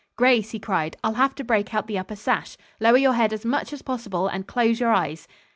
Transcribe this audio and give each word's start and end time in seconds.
Grace," 0.15 0.49
he 0.49 0.57
cried, 0.57 0.97
"I'll 1.03 1.13
have 1.13 1.35
to 1.35 1.43
break 1.43 1.75
out 1.75 1.85
the 1.85 1.99
upper 1.99 2.15
sash. 2.15 2.57
Lower 2.79 2.97
your 2.97 3.13
head 3.13 3.31
as 3.33 3.45
much 3.45 3.71
as 3.71 3.83
possible 3.83 4.27
and 4.27 4.47
close 4.47 4.79
your 4.79 4.91
eyes." 4.93 5.27